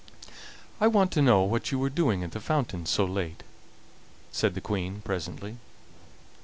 "I 0.79 0.87
want 0.87 1.11
to 1.11 1.21
know 1.21 1.43
what 1.43 1.71
you 1.71 1.77
were 1.77 1.91
doing 1.91 2.23
at 2.23 2.31
the 2.31 2.39
fountain 2.39 2.87
so 2.87 3.05
late?" 3.05 3.43
said 4.31 4.55
the 4.55 4.59
Queen 4.59 5.01
presently. 5.05 5.57